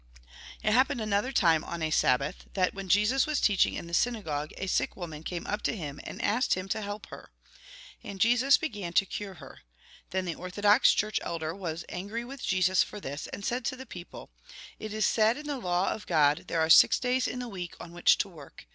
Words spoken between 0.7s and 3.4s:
happened another time, on a Sabbath, that, when Jesus was